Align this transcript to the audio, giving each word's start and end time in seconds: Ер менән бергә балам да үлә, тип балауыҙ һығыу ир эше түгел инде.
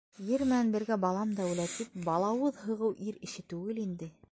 Ер 0.27 0.43
менән 0.45 0.71
бергә 0.75 0.97
балам 1.03 1.35
да 1.41 1.45
үлә, 1.51 1.67
тип 1.75 2.01
балауыҙ 2.07 2.59
һығыу 2.65 3.07
ир 3.11 3.23
эше 3.29 3.47
түгел 3.53 3.87
инде. 3.87 4.13